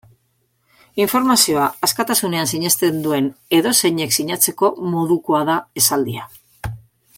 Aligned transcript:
Informazioa 1.03 1.65
askatasunean 1.87 2.49
sinesten 2.55 2.97
duen 3.05 3.29
edozeinek 3.59 4.17
sinatzeko 4.19 4.73
modukoa 4.97 5.43
da 5.51 5.61
esaldia. 5.83 6.29